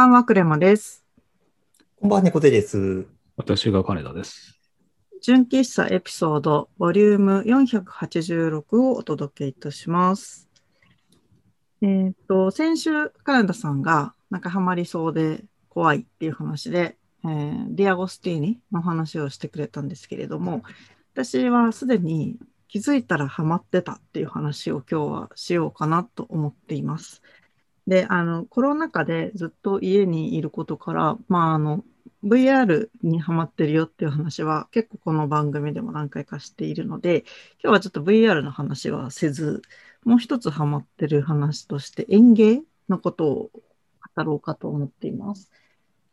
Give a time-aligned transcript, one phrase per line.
[0.00, 1.04] こんばんは、クレマです。
[2.00, 3.06] こんばんは、猫背です。
[3.36, 4.58] 私が金田です。
[5.20, 10.48] 純喫茶エピソード、ボリューム486をお届けいたします。
[11.82, 20.62] えっ、と、先週、カナダさんが、なんかハマりそうで怖いっていう話で、えーディアゴスティーニの話をしてくれたんですけれども、
[21.12, 27.20] 私はすでに気づいたらハマってたっていう話を今日はしようかなと思っています。
[27.90, 31.84] で、あの、コロナ禍でずっと家にいることから、まあ、あの、
[32.22, 37.24] VR にハマってるよっていう話は結構この番組でも何回かしているので、
[37.60, 39.62] 今日はちょっと VR の話はせず、
[40.04, 43.50] もう一つハマってる話として園芸のことを
[44.14, 45.50] 語ろうかと思っています。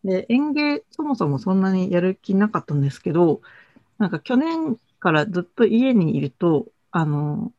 [0.03, 3.41] で、園芸そもそもそんなにやる気なかったんですけど、
[3.99, 7.53] なんか去年からずっと家にいると、あの、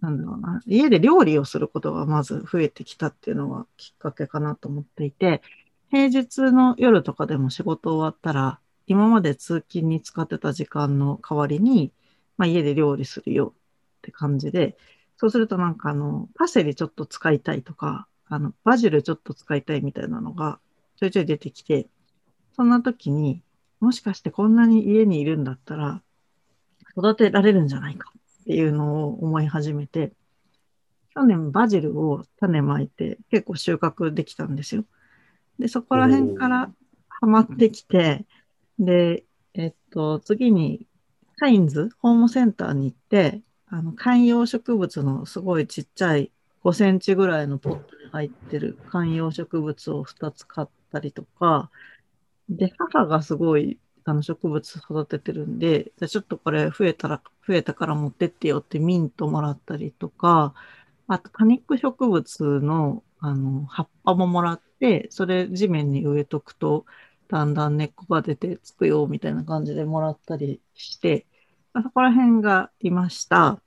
[0.00, 5.42] なんだろうな、家で料理をすることがまず増えてきたっていうのがきっかけかなと思っていて、
[5.90, 11.92] 平日の夜とかでも仕事終わったら、今まで通勤に使ってた時間の代わりに、
[12.36, 13.54] まあ、家で料理するよ
[13.98, 14.76] って感じで、
[15.16, 20.58] そうするとなんかあの、パセリちょっと使いたいとか、あの、バジルちょっと使いたいみたいなのが
[20.96, 21.88] ちょいちょい出てきて、
[22.56, 23.42] そんな時に、
[23.80, 26.02] もしかしてこんなに家にいるんだったら、
[26.96, 30.12] 育てられるんじゃないかっっていうのを思い始めて、
[31.14, 34.84] 去年バジルを種まいて結構収穫できたんですよ。
[35.58, 36.72] で、そこら辺から
[37.08, 38.26] ハマってきて、
[38.78, 40.86] で、えっと、次に
[41.36, 46.32] カインズ、ホームセンターに行って、あの、観葉植物のすごいちっちゃい
[46.64, 51.70] 5センチぐらいのポットに入ってる観葉植物を2つ買ったりとか、
[52.48, 60.54] で、母がすごいあの植物育ててるんで、じゃちょっとこれ増えたら、増えたから持ってってよってミントもらったりとか、
[61.08, 66.86] あと多肉植物のあの葉っぱももらって、それ地面に植えとくと、
[67.28, 71.26] だんだん根っこが出てつくよみたいな感じでもらったりして、
[71.74, 73.60] そこら辺がいました。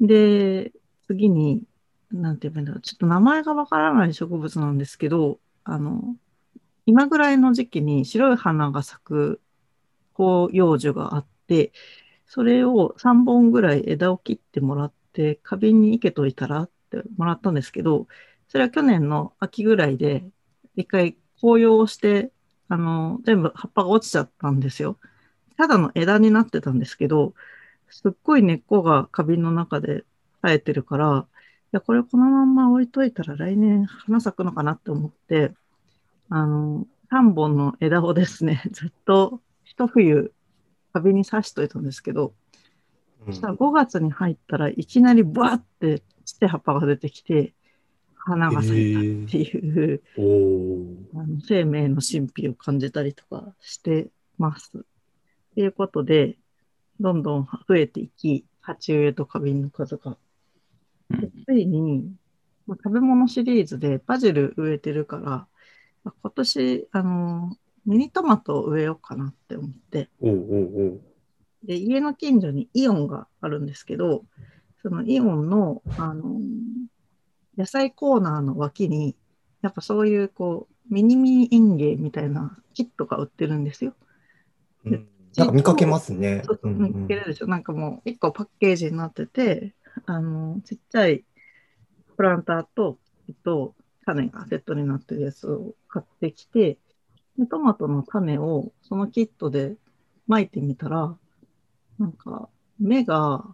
[0.00, 0.72] で、
[1.06, 1.62] 次に、
[2.10, 6.16] なんて言えばいいんだろう、ちょっと名前がわからない植物なんですけど、あの、
[6.86, 9.40] 今ぐらいの時期に白い花が咲く
[10.16, 11.72] 広葉樹があって、
[12.26, 18.06] それを3本ぐらい枝を切ってもらって、花瓶に生けといたらってもらったんですけど、
[18.48, 20.24] それは去年の秋ぐらいで、
[20.76, 22.30] 一回紅葉をして、
[22.68, 24.98] あの、全部葉っぱが落ちちゃったんですよ。
[25.56, 27.34] ただの枝になってたんですけど、
[27.90, 30.04] すっごい根っこが花瓶の中で
[30.42, 35.52] 生えてるから、いや、これこのまんま置いといたら来年花咲くのかなって思って、
[36.30, 39.40] あの、3本の枝をですね、ずっと
[39.72, 40.32] 一冬
[40.92, 42.34] 花瓶に刺しといたんですけど、
[43.24, 47.54] そしたら5月に入ったらいきなりバーってちっちゃい葉っぱが出てきて、
[48.14, 54.72] 花が咲いたっていう、おーあの生命の神秘を感じたりとかしてます。
[54.72, 54.84] と
[55.56, 56.36] いうことで、
[57.00, 60.18] どんどん増えていき、鉢植えと花瓶の数が。
[61.10, 62.14] でついに、
[62.66, 65.22] まあ食べ物シリーズでバジル植えてるから、
[66.04, 67.56] まあ今年、あの、
[67.86, 71.12] ミニトマトを植えようかなって思って、おーおーおー
[71.64, 74.24] で、家の近所にイオンがあるんですけど、
[74.82, 76.40] そのイオンの、あの、
[77.56, 79.16] 野菜コーナーの脇に、
[79.62, 83.94] やっぱそういう、こう、ミニミニ園芸みたいなキットが売ってるんですよ。
[84.84, 86.42] うんなんか見かけますね。
[86.62, 87.46] 見つけるでしょ。
[87.46, 91.24] なんかもう、一個パッケージになってて、あの、ちっちゃい
[92.18, 92.98] プランターと、
[93.42, 96.78] と、種がセットになってるやつを買ってきて、で
[97.46, 99.76] トマトの種をそのキットで
[100.26, 101.16] 巻いてみたら、
[101.98, 102.48] なんか、
[102.78, 103.44] 芽が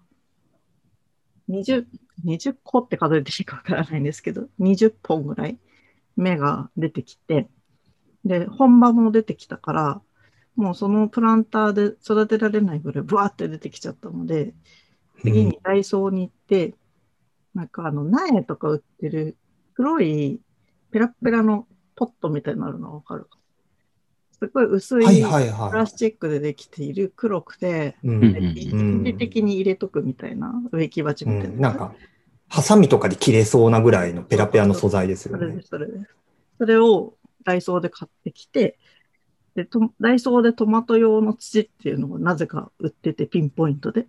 [1.49, 1.87] 20、
[2.25, 5.59] 20個って数えていいかわからないんですけど、20本ぐらい
[6.17, 7.49] 芽が出てきて、
[8.25, 10.03] で、本葉も出てきたから、
[10.57, 14.55] もうそのプランターで育てられないぐらいブワーって出てきちゃったので、
[15.21, 16.75] 次にダイソーに行って、
[17.55, 19.37] なんかあの苗とか売ってる
[19.75, 20.41] 黒い
[20.91, 23.38] ペラペラのポットみたいになるのわかるか
[24.41, 31.57] すごい薄はいいはいはプラスチックでできている黒くて、一うん時的に入れとくみたいな植木鉢うみたいな。
[31.57, 31.95] ん、なんか、
[32.49, 35.69] ハサミとかで切れそうなぐらいのペラペラの素材ですよねそれです、。
[35.69, 36.17] それです。
[36.59, 37.15] それを
[37.45, 38.79] ダイソーで買ってきて、
[39.55, 44.07] でとダイソーでトマト用の土っていうのがなぜか売ってて、ピンポイントで。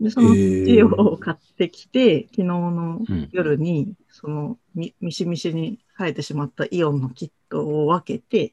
[0.00, 8.52] で、その土を買ってきて、昨日のうん夜に、そのみ、みしみしに生えてしまったイオンのキットを分けて、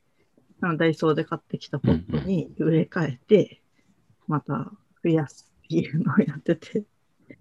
[0.61, 3.61] あのダイソーで買ってきたポットに植え替えて、
[4.27, 4.71] また
[5.03, 6.83] 増やすっていうのをやってて、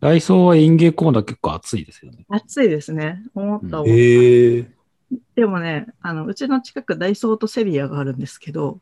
[0.00, 2.25] ダイソーは園芸コーナー結構熱いですよね。
[2.28, 3.22] 熱いですね。
[3.34, 3.93] 思った思った。
[3.93, 4.70] へえ。
[5.34, 8.81] でもね、あの、うちの近くダイソーとセリアがあるんですけど、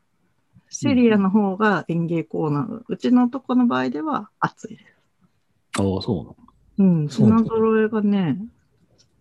[0.69, 4.85] セリアの方が園芸コーナー、うちのとこの場合では熱いです。
[5.79, 6.35] ああ、そうなの。
[6.77, 8.37] うん、品揃えがね、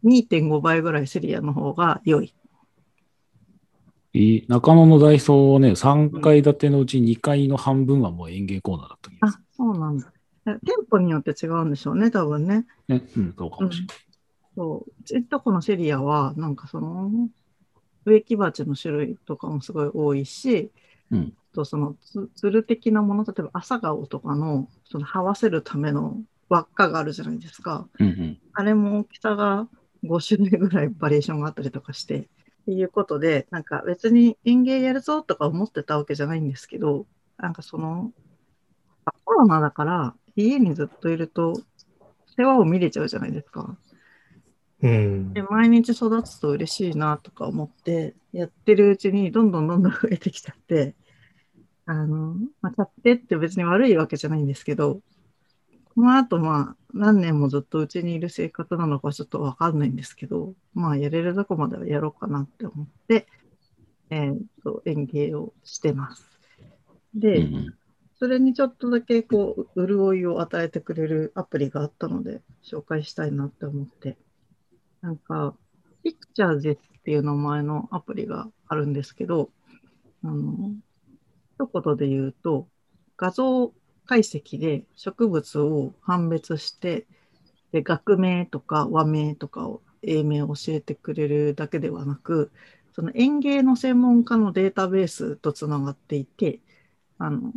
[0.04, 2.34] 2.5倍ぐらいセリアの方が良い。
[4.14, 10.10] いい中野のダイソーはね、3階建てのうち2階の半分はもう園芸コーナーだったあす、そうなんだ。
[10.46, 12.66] え店舗によって違うんでしょうね、多分ね。
[12.88, 12.96] る。
[12.96, 13.96] ね、うん、そうかもしれない。
[14.56, 14.90] そう。
[15.00, 17.10] うちのとこのセリアは、なんかその、
[18.06, 20.70] 植木鉢の種類とかもすごい多いし、
[21.10, 21.34] うん。
[21.52, 26.16] あとそのつつる的なもの、例えば朝顔とかの、その這わせるための
[26.48, 27.88] 輪っかがあるじゃないですか。
[27.98, 28.38] うんうん。
[28.54, 29.68] あれも大きさが
[30.04, 32.28] 5種類ぐらいバリエーションがあったりとかして
[32.72, 37.06] いうことで、なんか別に園芸やるぞとか思ってたわけじゃないんですけど、
[37.38, 38.12] なんかその、
[39.04, 41.54] あコロナだから家にずっといると
[42.36, 43.76] 世話を見れちゃうじゃないですか。
[44.82, 50.94] うんで、毎日育つと嬉しいなとか思って、やってるうちにどんどんどんどん増えてきちゃって、
[51.86, 55.00] あの、まあ、買ってって別に悪いわけじゃないんですけど、
[55.98, 63.26] この後まあ何年もずっとうちにいる生活なのかちょっとわかんないんですけど、まあやれるとこまではやろうかなって思って、
[64.08, 66.24] えーと、園芸をしてます。
[67.16, 67.48] で、
[68.16, 74.16] それにちょっとだけこう、潤いを与えてくれるアプリがあったので、紹介したいなって思って。
[75.00, 75.56] なんか、
[76.04, 79.50] Pictures っていう名前のアプリがあるんですけど、
[80.22, 80.76] あの、
[81.58, 82.68] 一言で言うと、
[83.16, 83.72] 画像
[84.08, 87.06] 解析で植物を判別して、
[87.72, 92.52] で、学名とか和名とかを、英名を教えてくれるだけではなく、
[92.94, 96.60] その園芸の専門家のデータベースとつながっていて、
[97.18, 97.52] あの、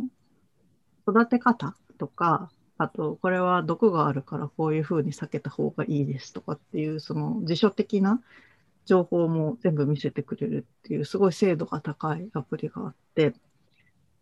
[1.08, 8.22] 育て方とか、あと、これは毒があるからこういうふうに避けた方がいいですとかっていう、その辞書的な
[8.86, 13.34] 情報も全部見せてくれるっていう、すごい精度が高いアプリがあって、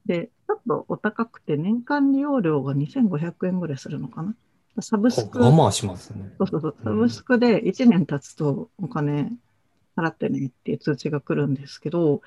[0.06, 4.35] で、ちょっとお高くて年間利用料が2500円ぐらいするのかな？
[4.81, 6.32] サブスク、まあまあしますね。
[6.38, 9.32] そうそうそう、サブスクで1年経つとお金
[9.97, 12.23] 払ってねっていう通知が来るんですけど、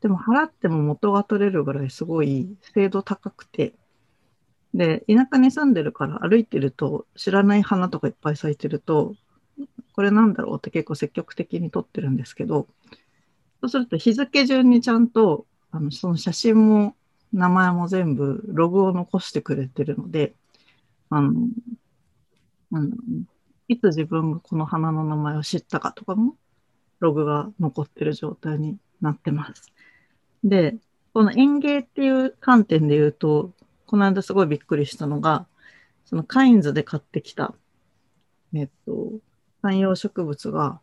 [0.00, 3.74] でも払っても元が取れるぐらいすごい精度高くて、
[4.74, 9.14] で、田舎に住んでるから歩いてると知らない花とかいっぱい咲いてると、
[9.94, 12.68] これなんだろうって結構積極的に撮ってるんですけど、
[13.60, 16.94] そうすると日付順にちゃんとあのその写真も
[17.32, 20.34] 名前も全部ログを残してくれてるので、
[21.10, 21.32] あの、
[22.70, 23.24] なんだろうね
[23.68, 26.36] いつ自分がこの花の名前を知ったかとかも
[27.00, 29.72] ログが残ってる状態になってます。
[30.42, 30.76] で、
[31.12, 33.52] この園芸っていう観点で言うと、
[33.86, 35.46] この間すごいびっくりしたのが、
[36.06, 37.54] そのカインズで買ってきた、
[38.54, 39.12] えっと、
[39.60, 40.80] 観葉植物が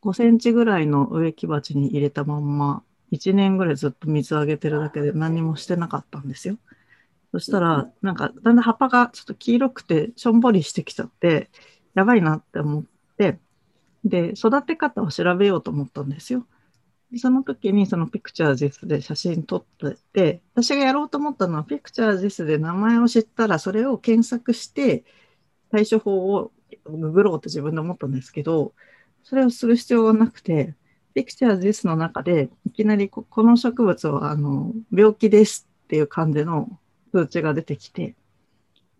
[0.00, 2.82] 5センチぐらいの植木鉢に入れたまんま、
[3.12, 6.58] 1年ぐらいずっと水あげてるだけで何もしてなかったんですよ。
[7.30, 11.50] そしたら、なんか、だんだん葉っぱがちょっと黄色くて、しょんぼりしてきちゃって、
[11.94, 12.84] やばいなって思っ
[13.16, 13.38] て、
[14.04, 16.46] で、育て方を調べようと思ったんですよ。
[17.12, 25.04] でその時にそのピクチャーズ s で写真撮ってて、私がやろうと思ったのはピクチャーズ s で名前を知ったらそれを検索して
[25.70, 26.52] 対処法を
[26.86, 28.74] ググろうって自分で思ったんですけど、
[29.24, 30.74] それをする必要がなくて、
[31.14, 36.68] ピクチャーズ s の中でいきなりここの植物はあの病気ですっていう感じの
[37.12, 38.14] 通知が出てきて、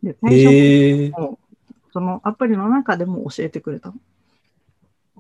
[0.03, 1.39] で対処も
[1.93, 3.95] そのアプリの中でも教えてくれたの。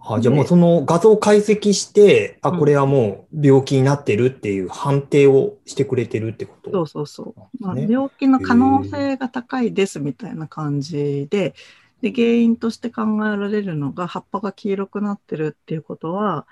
[0.04, 6.70] あ、じゃあもうその画像解析して、あ、うんこれはもう病気になってるっていう判定をしてくれてるってこと？
[6.72, 7.40] そうそうそう。
[7.60, 11.54] まあ、ね病気の可能性が高いですみたいな感じで、
[12.00, 16.46] で原因として考えられるのが葉っぱが黄色くなってるっていうことは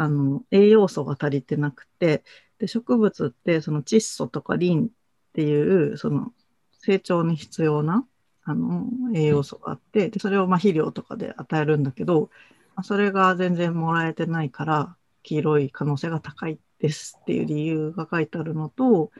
[0.00, 2.24] あの栄養素が足りてなくて
[2.58, 4.88] で植物ってその窒素とかリンっ
[5.34, 6.32] ていうその
[6.72, 8.06] 成長に必要な
[8.44, 12.30] あの栄養素があってでそれをま肥料とかで与えるんだけど、
[12.76, 19.10] まそれが全然もらえてないから黄色い可能性が高いですっていう理由が書いてあるのと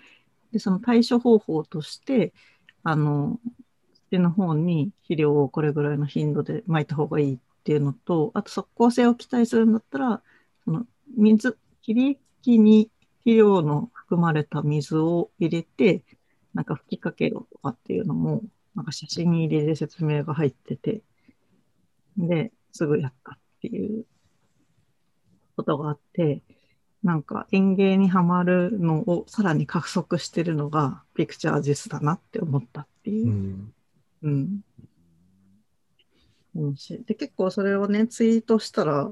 [0.50, 2.32] でその対処方法として
[2.84, 3.38] あの
[4.10, 10.22] 土の方に肥料をこれぐらいの頻度で撒いた方がいいっていうのとあと即効性を期待するんだったら
[10.70, 10.86] その
[11.16, 12.90] 水切り木に
[13.24, 16.04] 肥料の含まれた水を入れて
[16.54, 18.42] なんか吹きかけろとかっていうのも
[18.76, 21.02] なんか写真入りで説明が入ってて
[22.16, 24.04] ですぐやったっていう
[25.56, 26.40] ことがあって
[27.02, 33.32] なんか園芸にはまるのをさらに加速してるのがピクチャージスだなって思ったっていうう。
[33.32, 33.82] ん。
[34.22, 34.60] うん。
[37.06, 39.10] で、結構それをね、ツイートしたら、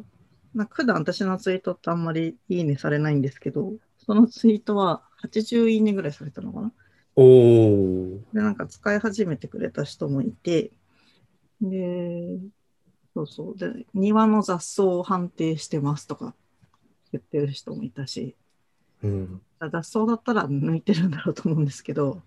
[0.59, 3.75] なんか普段私のツイートってあんまりいいねされないんですけど、
[4.05, 6.73] そのツイートは80いいねぐらいされたのかな。
[7.15, 8.19] おー。
[8.33, 10.73] で、なんか使い始めてくれた人もいて、
[11.61, 12.41] で、
[13.15, 13.57] そうそう。
[13.57, 16.35] で、庭の雑草を判定してますとか
[17.13, 18.35] 言ってる人もいたし、
[19.05, 19.41] うん。
[19.61, 22.21] 雑草だったら抜いてるんだろうと思うんですけど、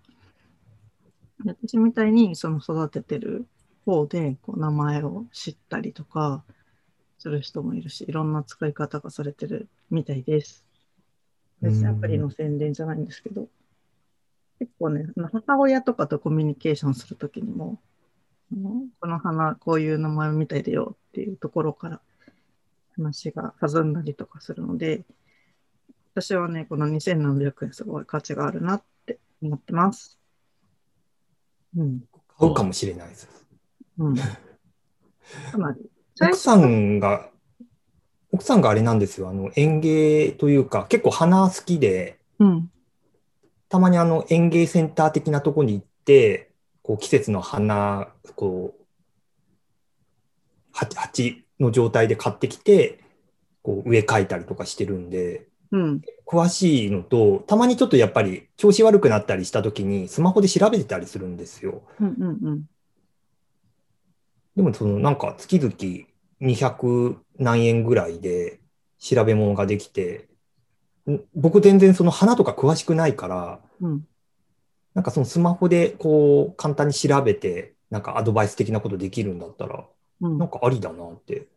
[1.43, 3.45] で私みたいにその育ててる
[3.85, 6.45] 方でこう名前を知ったりとか
[7.21, 10.65] する人もいるし、いろんな使い方がされてるみたいです。
[11.61, 13.47] 別にアプリの宣伝じゃないんですけど、
[14.57, 17.79] 結構ね、母親とかとコミュニケーションするときにも、
[18.99, 22.01] この花こういう名前みたいだよっていうところから
[22.95, 25.05] 話が弾んだりとかするので、
[26.15, 30.17] 私はね、この2700円すごい価値があるなって思ってます。
[31.77, 32.01] うん。
[32.39, 33.29] 買うかもしれないです。
[33.99, 34.15] うん。
[34.15, 34.23] か
[35.59, 35.90] なり。
[36.19, 37.29] 奥さんが、
[38.31, 39.29] 奥さんがあれなんですよ。
[39.29, 42.71] あの、園芸というか、結構花好きで、うん。
[43.69, 46.51] たまにあの園芸センター的なとこに行って、
[46.83, 48.83] こう季節の花、こう、
[50.73, 52.99] 鉢鉢の状態で買ってきて、
[53.61, 56.01] こう植え替えたりとかしてるんで、うん。
[56.25, 61.83] 詳しいのと、たまにちょっとやっぱり調子悪くなったりした時にスマホで調べてたりするんですよ。
[61.99, 62.07] うん。
[62.07, 62.39] うん。
[62.41, 62.65] うん。
[64.55, 65.73] でもそのなんか月々
[66.41, 68.59] 200何円ぐらいで
[68.99, 70.29] 調べ物ができて、
[71.09, 74.07] ん僕全然その花とか詳しくないから、うん。
[74.93, 79.85] なんかそのスマホでこう簡単に調べて、なんかアドバイス的なことできるんだったら、
[80.21, 81.47] うんなんかありだなって。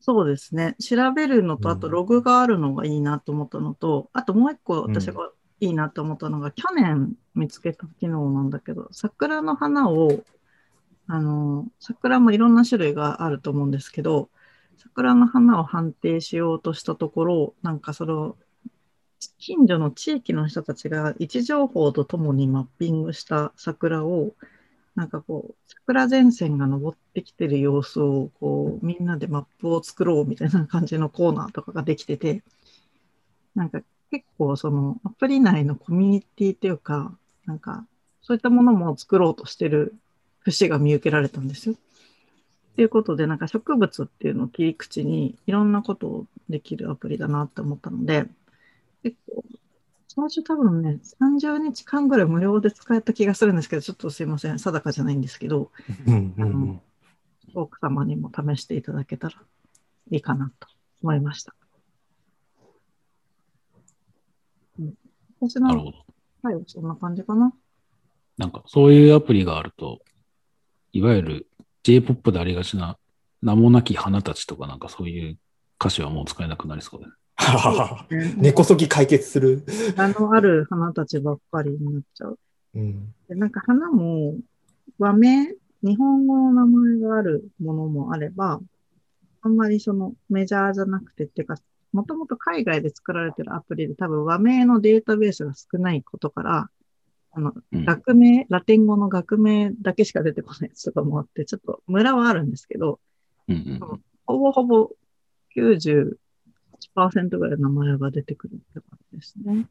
[0.00, 0.76] そうですね。
[0.80, 10.22] 調べるのと、うんあとログがあるのがいいなと思ったのと、あともう一個うん私がいいなと思ったのが、去年見つけた機能なんだけど、桜の花を、
[11.12, 14.30] あの、桜もいろんな種類があると思うんですけど、
[14.78, 18.36] 桜の花を判定しようとしたところ、なんかその、
[19.38, 24.34] 近所の地域の人たちが位置情報とともにマッピングした桜を、
[24.94, 32.44] なんかこう、桜前線が登ってきてる様子を、こう、みんなでマップを作ろうみたいな感じのコーナーとかができてて、
[33.56, 33.80] なんか
[34.12, 37.12] 結構そのアプリ内のコミュニティっていうか、
[37.46, 37.84] なんか
[38.22, 39.96] そういったものも作ろうとしてる
[40.40, 41.74] 節が見受けられたんですよ。
[42.76, 48.26] ということで、なんか植物っていうのを切り口にいろんなことをできるアプリだなって思ったので、
[49.02, 49.44] 結構、
[50.08, 55.70] 最初多分ね、30日間ぐらい無料で使えた気がするんですけど、ちょっとすいません、定かじゃないんですけど、
[56.06, 56.80] うんうんうん
[57.52, 59.34] 奥様にも試していただけたら
[60.12, 60.68] いいかなと
[61.02, 61.52] 思いました。
[64.78, 64.94] うん、
[65.40, 66.10] 私のなるほど。
[66.42, 67.52] 回はそんな感じかな。
[68.38, 70.00] なんか、そういうアプリがあると、
[70.92, 71.46] いわゆる
[71.82, 72.98] J-POP でありがちな
[73.42, 75.38] 名もなき花たちとかなんかそういう
[75.80, 77.12] 歌詞はもう使えなくなりそうです。
[77.36, 79.64] はははね根こそぎ解決する。
[79.96, 82.38] あのある花たちばっかりになっちゃう。
[82.74, 84.36] うんでなんか花も
[84.98, 85.46] 和名、
[85.82, 88.60] 日本語の名前があるものもあれば、
[89.40, 91.56] あんまりそのメジャーじゃなくてっていうか、
[91.92, 96.70] もともと海外で作られてるアプリで多分和名のデータベースが少ないことから、
[97.32, 102.98] あの、うん学名、ラテン語の学名だけしか出てこないやつとかもあって、ちょっとムラはあるんですけど、
[103.48, 104.90] うんうんほぼほぼ
[105.56, 109.66] 98%ぐらい名前が出てくるって感じですね。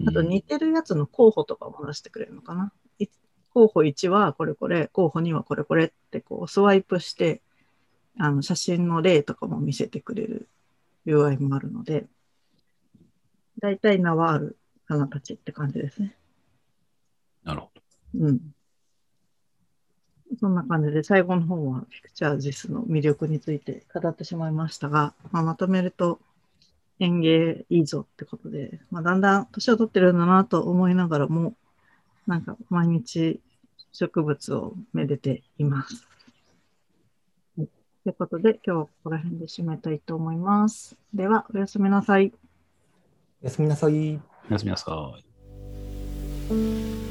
[0.00, 0.08] うん。
[0.08, 2.72] あと似てるやつの候補とかも出してくれるのかな？
[2.98, 3.06] い
[3.54, 7.40] 候補1はこれこれ、候補2はこれこれってこうスワイプして、
[8.18, 10.48] あの写真の例とかも見せてくれる
[11.06, 12.04] UI もあるので、
[13.60, 16.14] 大体名はある花たちって感じですね。
[17.48, 17.70] なるほ
[18.20, 18.40] うん。
[20.38, 26.20] そんな感じで最後の方はピクチャージスの魅力について語ってしまいましたが、まあ、まとめると
[27.00, 31.54] 園芸いいぞってことで、まあ、だんだん年を取ってるんだなと思いながらも、
[32.26, 33.40] なんか毎日
[33.92, 36.06] 植物をめでています。
[37.56, 37.66] とい
[38.10, 40.98] うことで今日はここら辺で締めたいと思います。
[41.14, 42.34] では、おやすみなさい。
[43.42, 44.16] おやすみなさい。
[44.16, 44.22] ど。
[44.50, 45.14] おやすみなさ
[47.04, 47.07] い。